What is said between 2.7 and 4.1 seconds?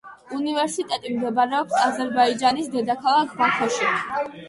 დედაქალაქ ბაქოში.